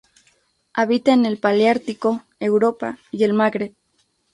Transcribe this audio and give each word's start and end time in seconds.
Habita 0.73 1.13
en 1.13 1.27
el 1.27 1.37
paleártico: 1.37 2.23
Europa 2.39 2.97
y 3.11 3.23
el 3.23 3.33
Magreb. 3.33 3.75